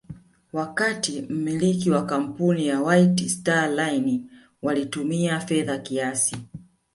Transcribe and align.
wakati 0.53 1.21
mmiliki 1.21 1.91
wa 1.91 2.05
kampuni 2.05 2.67
ya 2.67 2.81
White 2.81 3.29
Star 3.29 3.69
Line 3.69 4.21
walitumia 4.61 5.39
fedha 5.39 5.77
kiasi 5.77 6.35